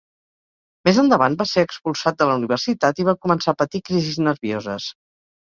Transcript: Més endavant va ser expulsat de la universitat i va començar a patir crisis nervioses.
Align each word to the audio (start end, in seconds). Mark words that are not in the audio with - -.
Més 0.87 0.99
endavant 1.01 1.35
va 1.41 1.45
ser 1.49 1.65
expulsat 1.67 2.19
de 2.21 2.29
la 2.31 2.39
universitat 2.41 3.03
i 3.05 3.07
va 3.11 3.17
començar 3.27 3.55
a 3.55 3.61
patir 3.63 3.83
crisis 3.91 4.21
nervioses. 4.31 4.91